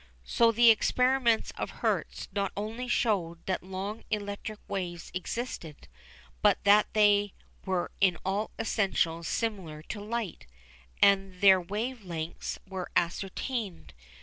So 0.23 0.51
the 0.51 0.71
experiments 0.71 1.51
of 1.59 1.69
Hertz 1.85 2.27
not 2.33 2.51
only 2.57 2.87
showed 2.87 3.45
that 3.45 3.61
long 3.61 4.03
electric 4.09 4.59
waves 4.67 5.11
existed, 5.13 5.87
but 6.41 6.57
that 6.63 6.91
they 6.95 7.35
were 7.67 7.91
in 8.01 8.17
all 8.25 8.49
essentials 8.57 9.27
similar 9.27 9.83
to 9.83 10.01
light, 10.01 10.47
and 11.03 11.39
their 11.39 11.61
wave 11.61 12.03
lengths 12.03 12.57
were 12.67 12.89
ascertained. 12.95 13.93